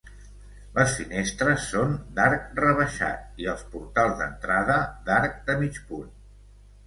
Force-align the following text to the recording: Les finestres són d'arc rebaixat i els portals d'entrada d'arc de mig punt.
Les 0.75 0.93
finestres 0.99 1.67
són 1.73 1.91
d'arc 2.19 2.47
rebaixat 2.61 3.43
i 3.45 3.49
els 3.53 3.61
portals 3.75 4.17
d'entrada 4.23 4.79
d'arc 5.11 5.37
de 5.51 5.59
mig 5.63 5.81
punt. 5.91 6.11